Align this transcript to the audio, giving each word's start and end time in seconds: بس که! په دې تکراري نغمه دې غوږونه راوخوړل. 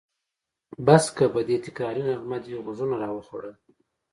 بس 0.85 1.03
که! 1.15 1.25
په 1.33 1.39
دې 1.47 1.57
تکراري 1.65 2.01
نغمه 2.09 2.37
دې 2.43 2.53
غوږونه 2.63 2.95
راوخوړل. 3.03 3.53